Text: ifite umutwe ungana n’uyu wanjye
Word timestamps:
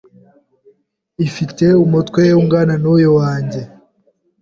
ifite 1.27 1.65
umutwe 1.85 2.21
ungana 2.41 2.75
n’uyu 2.83 3.09
wanjye 3.19 3.61